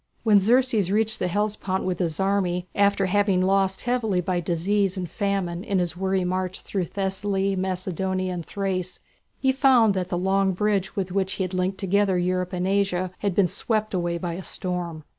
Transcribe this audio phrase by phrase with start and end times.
[0.23, 5.07] When Xerxes reached the Hellespont with his army, after having lost heavily by disease and
[5.07, 8.99] famine in his weary march through Thessaly, Macedonia, and Thrace,
[9.37, 13.11] he found that the long bridge with which he had linked together Europe and Asia
[13.19, 15.03] had been swept away by a storm.